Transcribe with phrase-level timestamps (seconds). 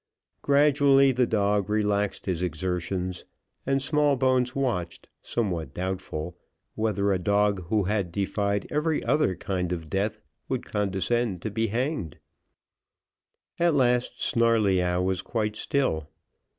[0.41, 3.23] Gradually, the dog relaxed his exertions,
[3.67, 6.35] and Smallbones watched, somewhat doubtful,
[6.73, 10.19] whether a dog who had defied every other kind of death,
[10.49, 12.17] would condescend to be hanged.
[13.59, 16.07] At last, Snarleyyow was quite still.